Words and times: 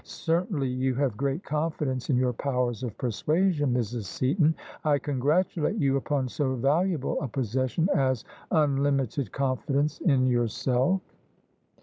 Certainly 0.03 0.69
you 0.69 0.95
have 0.95 1.15
great 1.15 1.43
confidence 1.43 2.09
in 2.09 2.17
your 2.17 2.33
powers 2.33 2.81
of 2.81 2.97
persuasion, 2.97 3.71
Mrs. 3.71 4.05
Seaton: 4.05 4.55
I 4.83 4.97
congratulate 4.97 5.75
you 5.77 5.95
upon 5.95 6.27
so 6.27 6.55
valuable 6.55 7.21
a 7.21 7.27
posses 7.27 7.69
sion 7.73 7.87
as 7.93 8.25
unlimited 8.49 9.31
confidence 9.31 9.99
in 10.01 10.25
yourself." 10.25 11.01